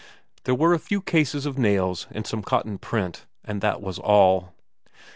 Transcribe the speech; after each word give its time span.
There 0.45 0.55
were 0.55 0.73
a 0.73 0.79
few 0.79 0.99
cases 0.99 1.45
of 1.45 1.59
nails 1.59 2.07
and 2.09 2.25
some 2.25 2.41
cotton 2.41 2.79
print, 2.79 3.27
and 3.45 3.61
that 3.61 3.81
was 3.83 3.99
all. 3.99 4.55